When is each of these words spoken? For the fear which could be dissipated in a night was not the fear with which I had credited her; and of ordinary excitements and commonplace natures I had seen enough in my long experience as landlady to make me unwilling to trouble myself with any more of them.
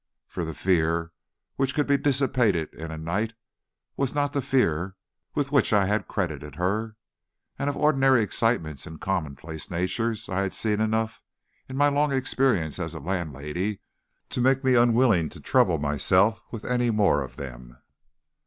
For 0.27 0.43
the 0.43 0.55
fear 0.55 1.11
which 1.57 1.75
could 1.75 1.85
be 1.85 1.95
dissipated 1.95 2.73
in 2.73 2.89
a 2.89 2.97
night 2.97 3.33
was 3.95 4.15
not 4.15 4.33
the 4.33 4.41
fear 4.41 4.95
with 5.35 5.51
which 5.51 5.71
I 5.73 5.85
had 5.85 6.07
credited 6.07 6.55
her; 6.55 6.95
and 7.59 7.69
of 7.69 7.77
ordinary 7.77 8.23
excitements 8.23 8.87
and 8.87 8.99
commonplace 8.99 9.69
natures 9.69 10.27
I 10.27 10.41
had 10.41 10.55
seen 10.55 10.81
enough 10.81 11.21
in 11.69 11.77
my 11.77 11.89
long 11.89 12.11
experience 12.11 12.79
as 12.79 12.95
landlady 12.95 13.79
to 14.31 14.41
make 14.41 14.63
me 14.63 14.73
unwilling 14.73 15.29
to 15.29 15.39
trouble 15.39 15.77
myself 15.77 16.41
with 16.49 16.65
any 16.65 16.89
more 16.89 17.21
of 17.21 17.35
them. 17.35 17.77